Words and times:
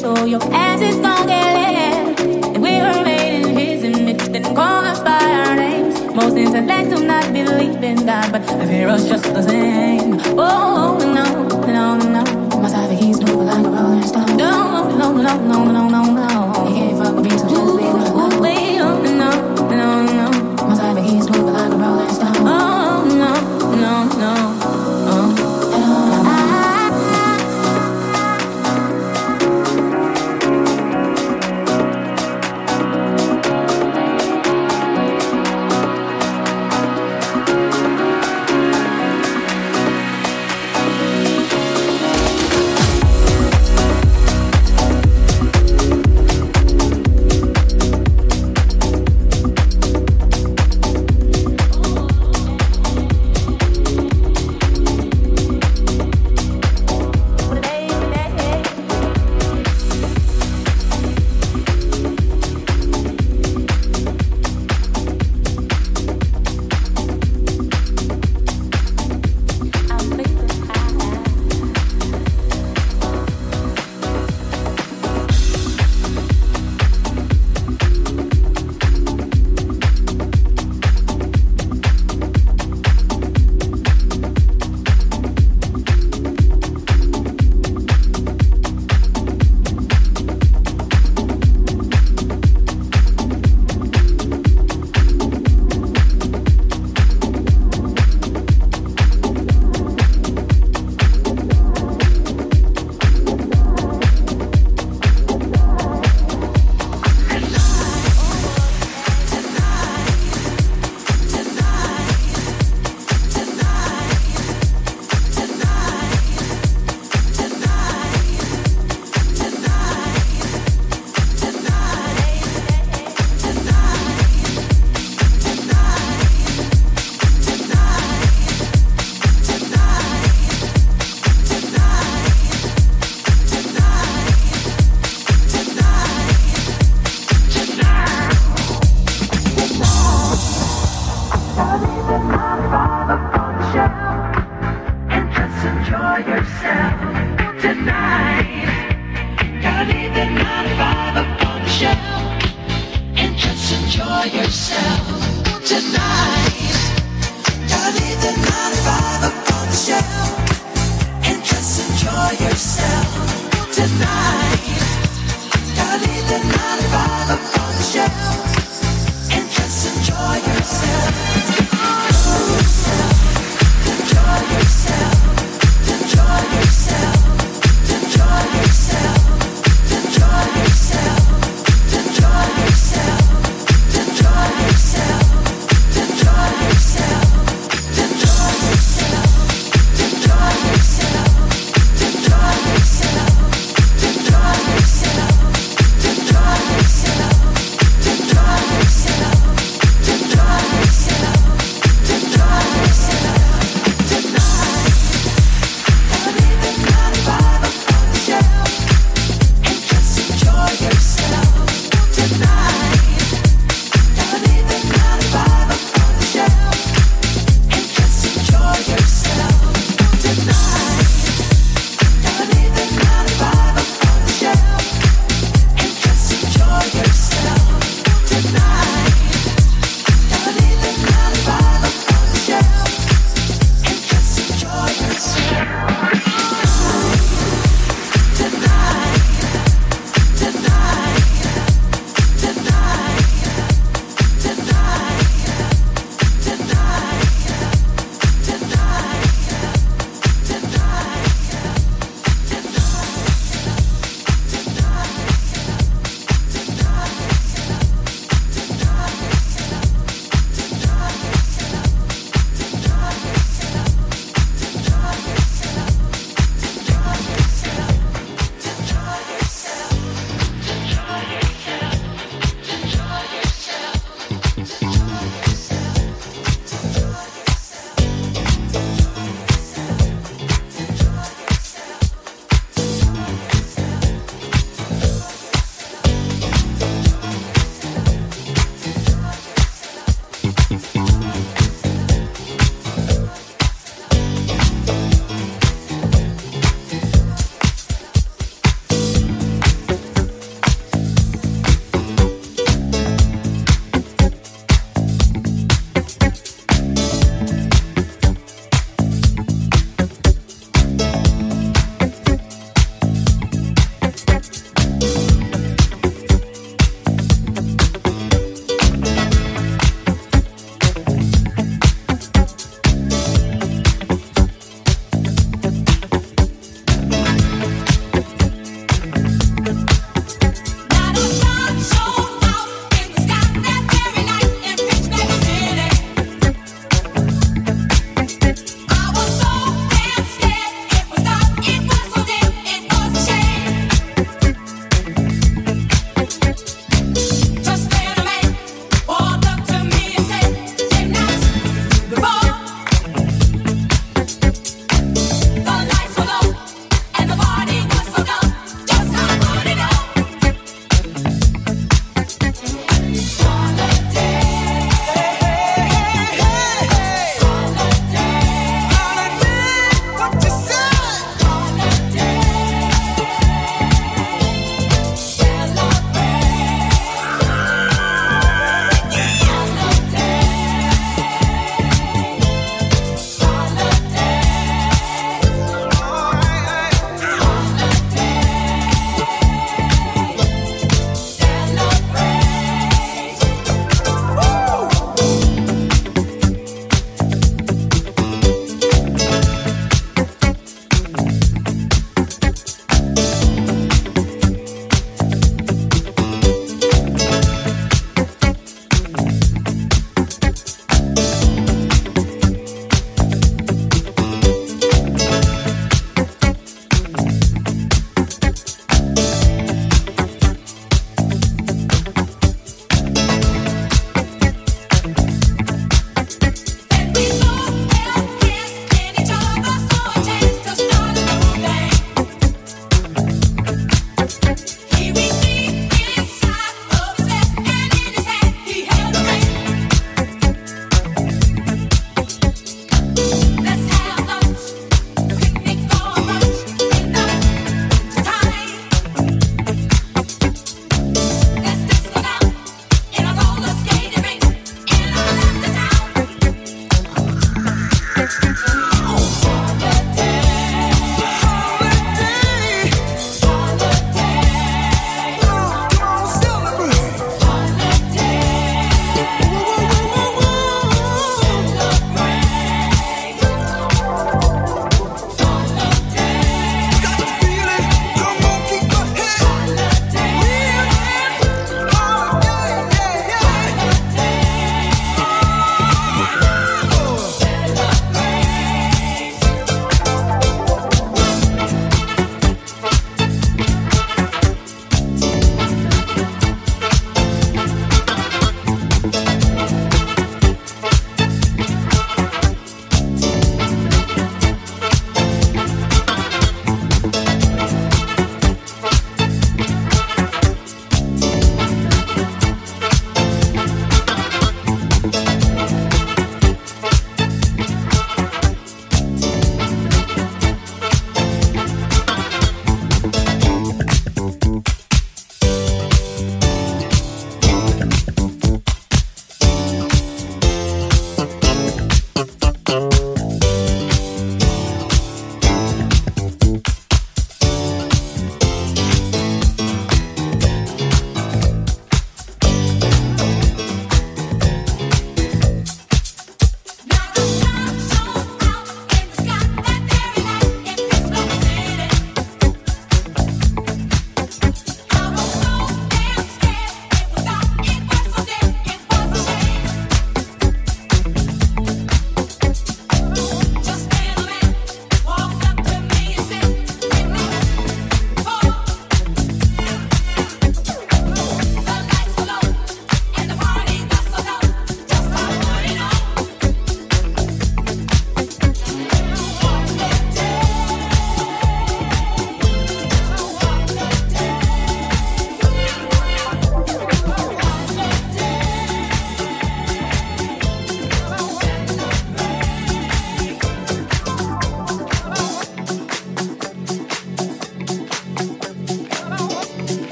so 0.00 0.24
your 0.24 0.42
ass 0.54 0.80
is 0.80 0.96
gonna 0.96 1.26
get 1.26 1.46
lit. 1.56 2.20
If 2.56 2.62
we 2.64 2.72
were 2.80 3.04
made 3.04 3.44
in 3.44 3.54
his 3.54 3.84
image, 3.84 4.22
then 4.32 4.44
call 4.56 4.82
us 4.92 5.00
by 5.00 5.20
our 5.42 5.54
names. 5.54 6.00
Most 6.14 6.36
intellects 6.38 6.94
do 6.94 7.04
not 7.06 7.30
believe 7.34 7.82
in 7.82 8.06
God, 8.06 8.32
but 8.32 8.40
the 8.46 8.66
fear 8.66 8.88
just 9.12 9.24
the 9.24 9.42
same. 9.42 10.18
Oh, 10.38 10.96
no, 11.16 11.26
no, 11.66 11.98
no. 11.98 12.22
no, 12.24 12.60
My 12.62 12.68
side, 12.68 12.98
he's 12.98 13.18
no 13.20 13.34
longer 13.34 13.68
rolling 13.68 14.02
stone. 14.02 14.36
No, 14.38 14.88
no, 14.96 15.12
no, 15.12 15.36
no, 15.36 15.64
no, 15.64 15.88
no. 15.88 16.09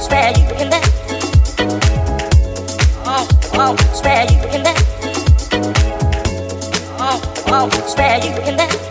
spare 0.00 0.32
you 0.38 0.48
in 0.56 0.70
that. 0.70 0.84
Oh, 3.58 3.76
spare 3.94 4.26
you 4.30 4.42
that. 4.62 4.78
Oh, 7.48 7.70
spare 7.86 8.24
you 8.24 8.36
in 8.48 8.56
that. 8.56 8.85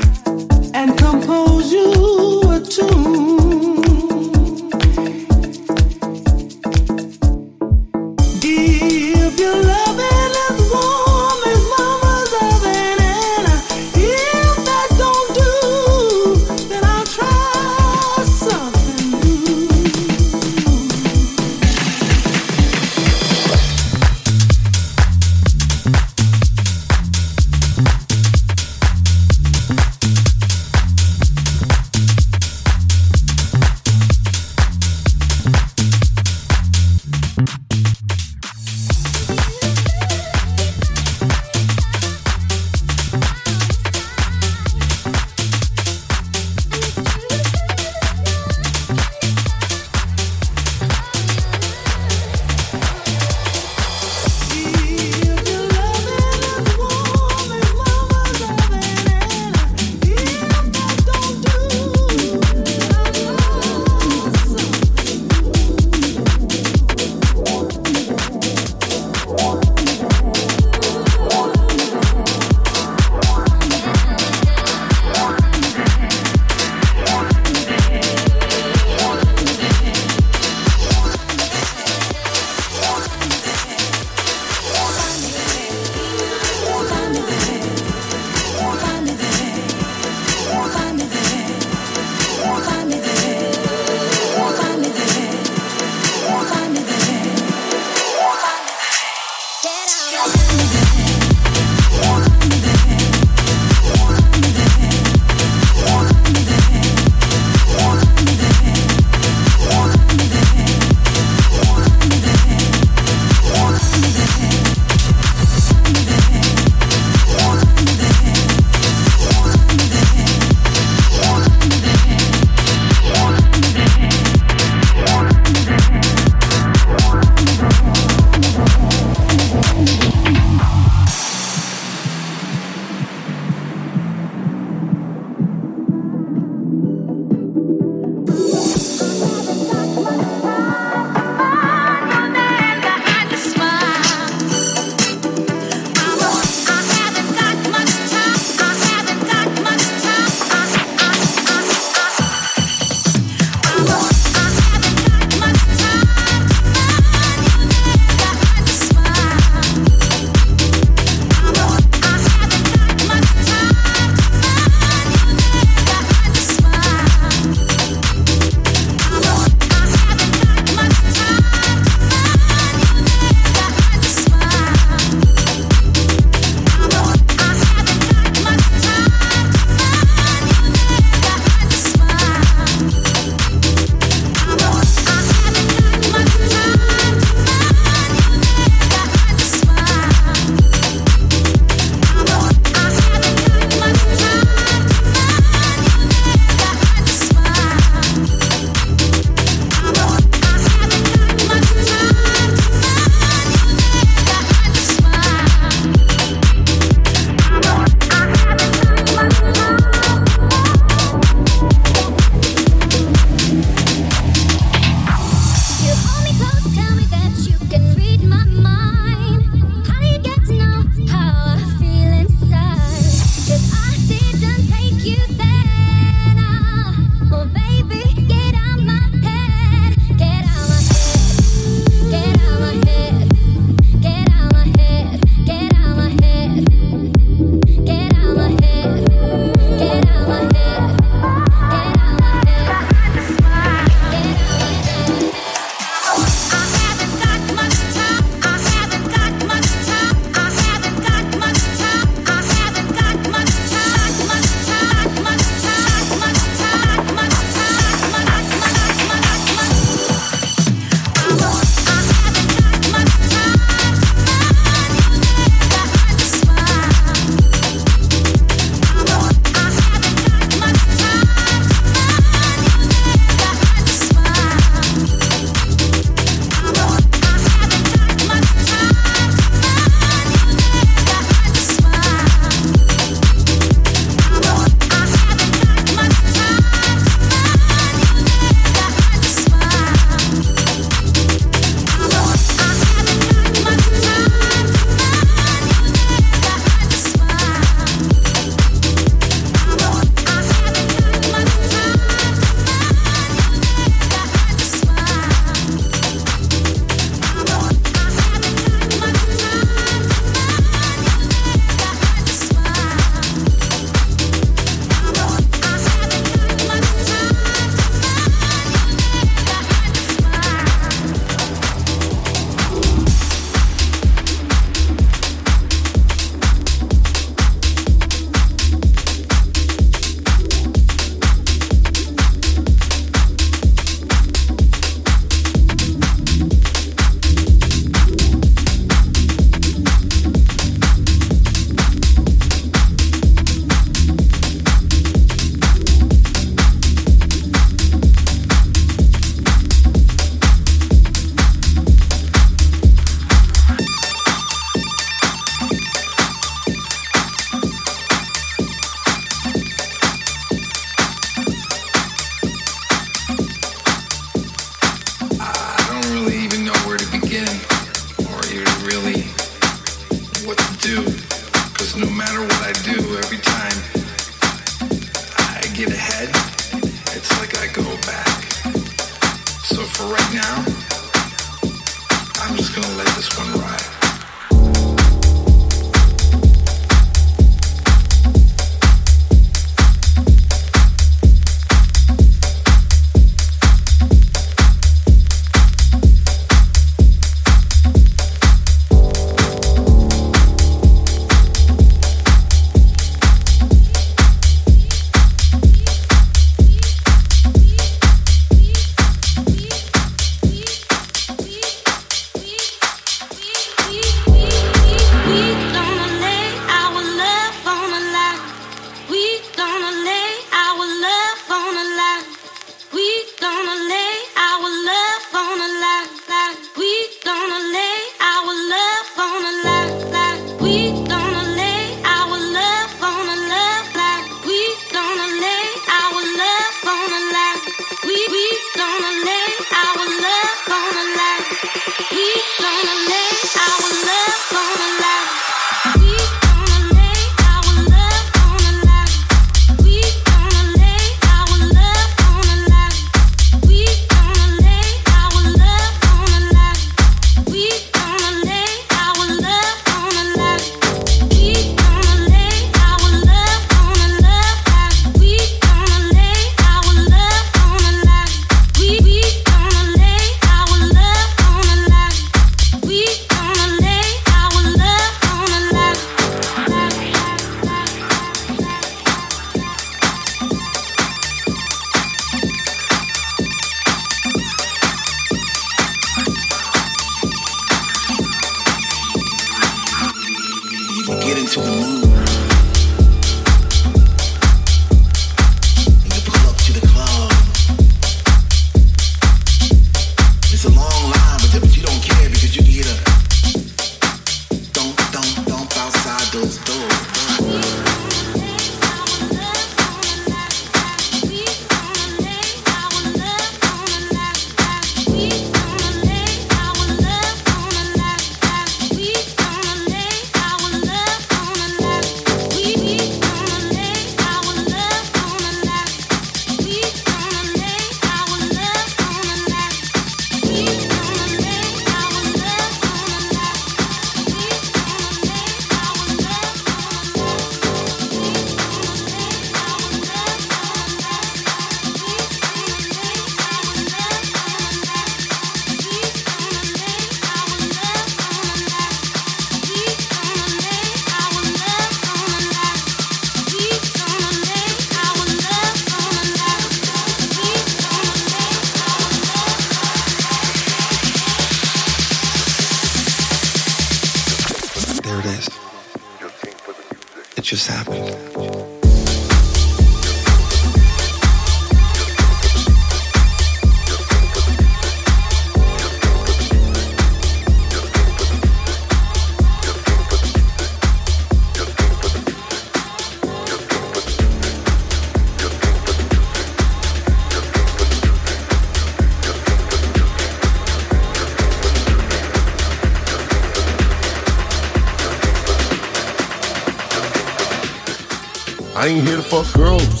Ain't 598.88 599.06
here 599.06 599.16
to 599.16 599.22
fuck 599.22 599.44
girls. 599.52 600.00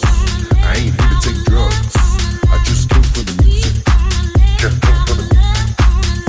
I 0.64 0.72
ain't 0.78 0.96
here 0.96 1.10
to 1.12 1.18
take 1.20 1.44
drugs. 1.44 1.94
I 2.48 2.56
just 2.64 2.88
came 2.88 3.02
for 3.12 3.20
the 3.20 3.36
music. 3.44 3.76
Just 4.56 4.80
came 4.80 5.00
for 5.04 5.20
the 5.20 5.26
music. 5.28 5.76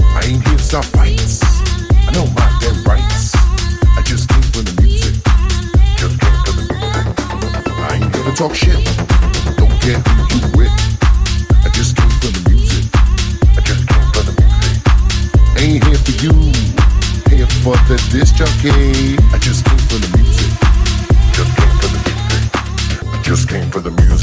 I 0.03 0.19
ain't 0.27 0.43
here 0.43 0.57
to 0.57 0.63
stop 0.63 0.83
fights. 0.83 1.39
I 1.95 2.11
know 2.11 2.27
my 2.35 2.43
damn 2.59 2.83
rights. 2.83 3.31
I 3.95 4.01
just 4.03 4.27
came 4.27 4.43
for 4.51 4.67
the 4.67 4.75
music. 4.83 5.15
Just 5.95 6.19
came 6.19 6.37
for 6.43 6.51
the 6.59 6.65
music. 6.75 7.07
I 7.87 8.03
ain't 8.03 8.15
here 8.15 8.25
to 8.25 8.33
talk 8.35 8.53
shit. 8.53 8.83
Don't 9.55 9.71
care 9.79 10.03
who 10.11 10.23
you 10.35 10.43
with. 10.59 10.75
I 11.63 11.71
just 11.71 11.95
came 11.95 12.11
for 12.19 12.35
the 12.35 12.43
music. 12.51 12.83
I 13.55 13.61
just 13.63 13.87
came 13.87 14.07
for 14.11 14.27
the 14.27 14.35
music. 14.43 14.75
Ain't 15.55 15.83
here 15.87 16.01
for 16.03 16.15
you. 16.19 16.35
Here 17.31 17.47
for 17.63 17.79
the 17.87 17.95
disc 18.11 18.35
jockey. 18.35 19.15
I 19.31 19.39
just 19.39 19.63
came 19.63 19.79
for 19.87 20.03
the 20.03 20.10
Just 23.31 23.47
came 23.47 23.71
for 23.71 23.79
the 23.79 23.91
music. 23.91 24.20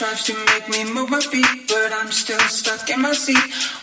strives 0.00 0.24
to 0.24 0.32
make 0.32 0.66
me 0.70 0.94
move 0.94 1.10
my 1.10 1.20
feet, 1.20 1.68
but 1.68 1.92
I'm 1.92 2.10
still 2.10 2.40
stuck 2.48 2.88
in 2.88 3.02
my 3.02 3.12
seat, 3.12 3.36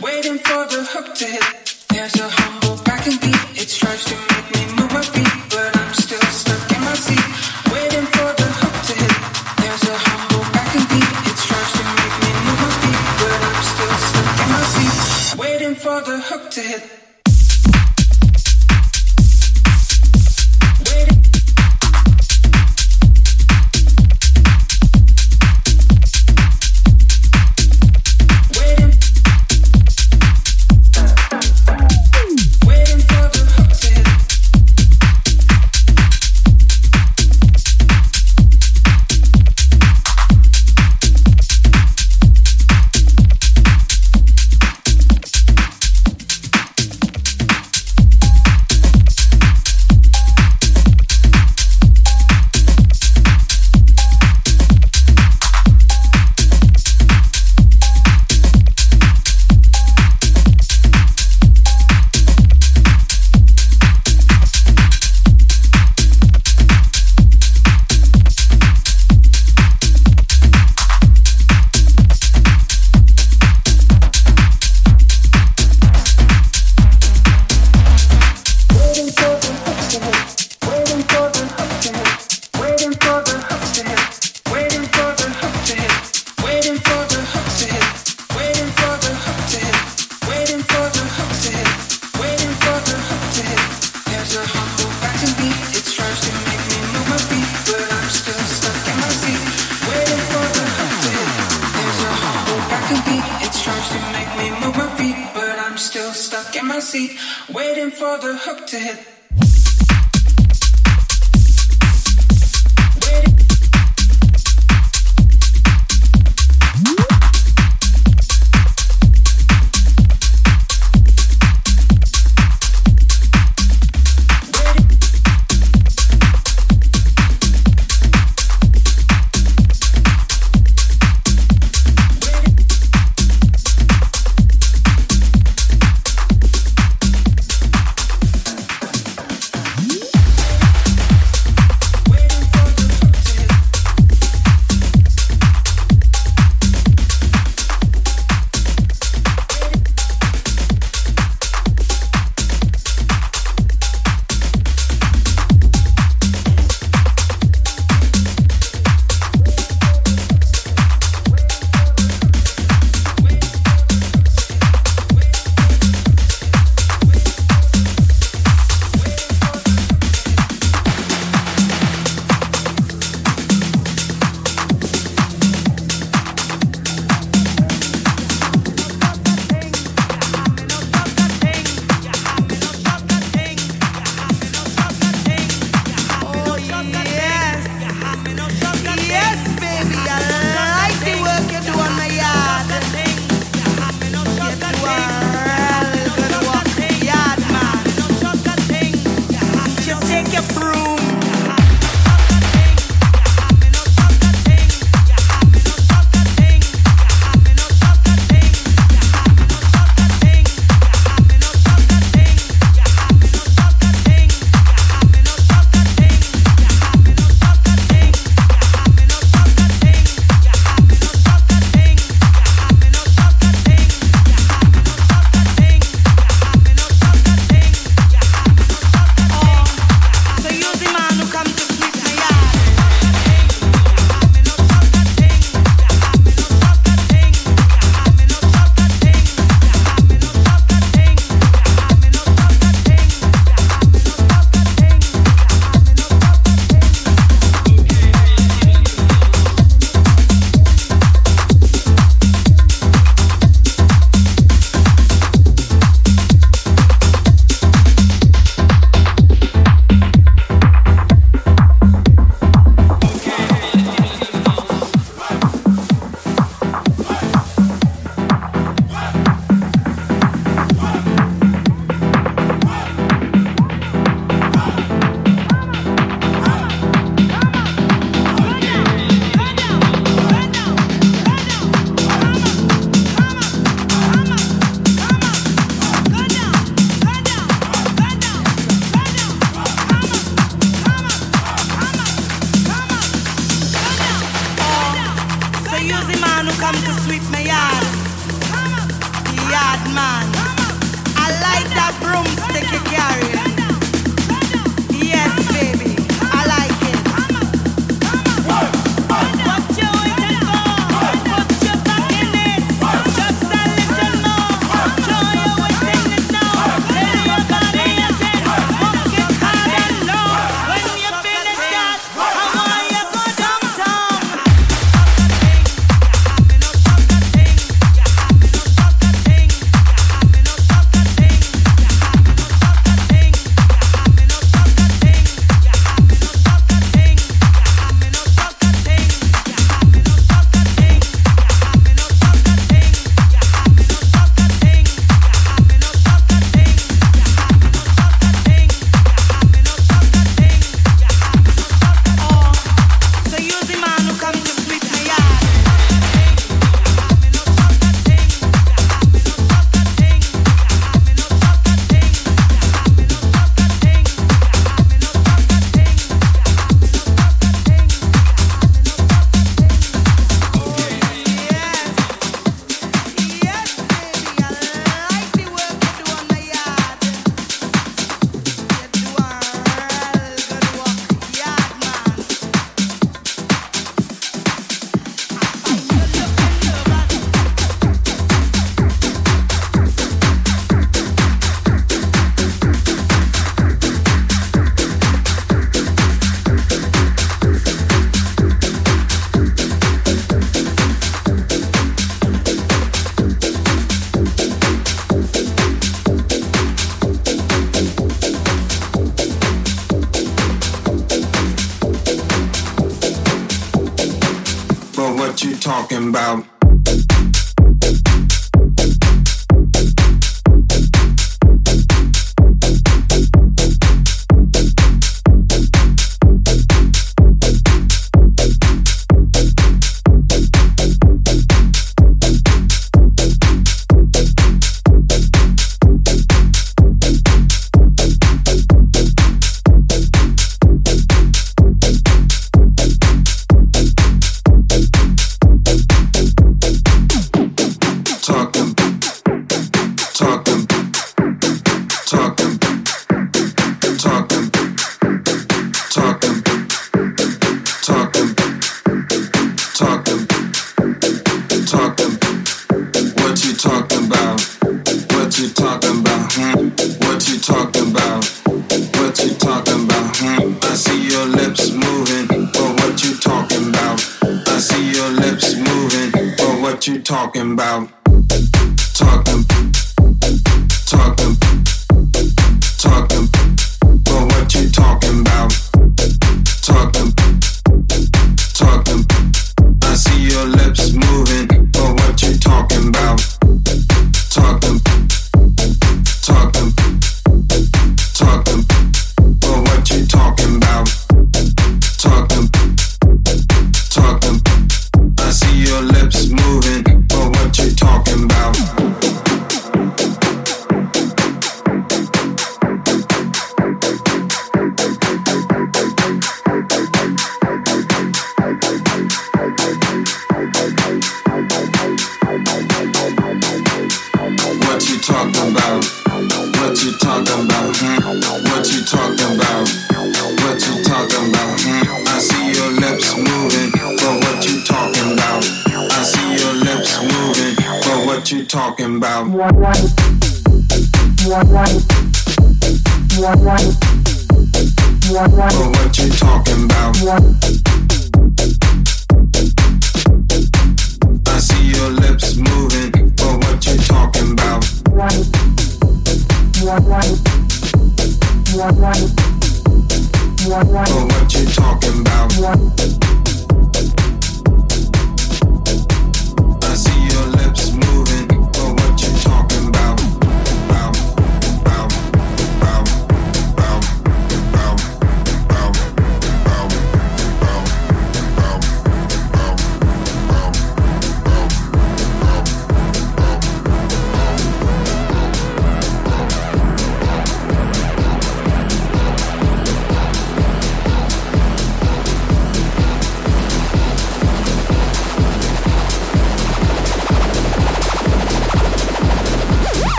waiting 0.00 0.38
for 0.38 0.62
the 0.70 0.86
hook 0.86 1.12
to 1.16 1.26
hit. 1.26 1.74
There's 1.88 2.14
a 2.20 2.28
humble 2.30 2.76
back 2.84 3.04
and 3.08 3.18
beat. 3.20 3.42
It 3.60 3.68
strives 3.68 4.04
to 4.04 4.14
make 4.30 4.46
me 4.54 4.62
move 4.78 4.92
my 4.94 5.02
feet, 5.02 5.34
but 5.50 5.76
I'm 5.76 5.92
still 5.92 6.22
stuck 6.30 6.70
in 6.70 6.82
my 6.86 6.94
seat, 6.94 7.26
waiting 7.74 8.06
for 8.14 8.30
the 8.30 8.48
hook 8.62 8.76
to 8.88 8.94
hit. 9.02 9.16
There's 9.58 9.84
a 9.90 9.96
humble 10.06 10.46
back 10.54 10.70
and 10.78 10.86
beat. 10.86 11.10
It 11.30 11.36
strives 11.44 11.72
to 11.78 11.84
make 11.98 12.16
me 12.22 12.30
move 12.46 12.60
my 12.62 12.72
feet, 12.78 13.02
but 13.18 13.38
I'm 13.50 13.62
still 13.74 13.94
stuck 14.06 14.38
in 14.38 14.48
my 14.54 14.62
seat, 14.74 14.94
waiting 15.42 15.74
for 15.74 15.98
the 16.00 16.16
hook 16.30 16.44
to 16.52 16.60
hit. 16.60 17.03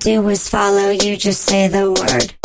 Do 0.00 0.28
is 0.28 0.48
follow 0.48 0.88
you, 0.90 1.16
just 1.16 1.42
say 1.42 1.68
the 1.68 1.90
word. 1.90 2.39